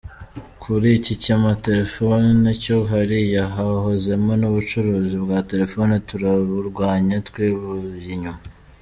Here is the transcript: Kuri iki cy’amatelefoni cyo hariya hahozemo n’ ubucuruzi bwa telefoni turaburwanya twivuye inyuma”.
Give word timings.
Kuri 0.61 0.87
iki 0.97 1.13
cy’amatelefoni 1.23 2.49
cyo 2.63 2.77
hariya 2.91 3.43
hahozemo 3.55 4.31
n’ 4.39 4.43
ubucuruzi 4.49 5.15
bwa 5.23 5.39
telefoni 5.49 5.95
turaburwanya 6.07 7.17
twivuye 7.27 8.07
inyuma”. 8.17 8.41